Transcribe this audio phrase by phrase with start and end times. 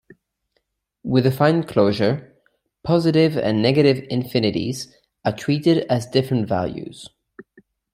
[1.03, 2.35] With affine closure,
[2.83, 4.91] positive and negative infinities
[5.23, 7.07] are treated as different values.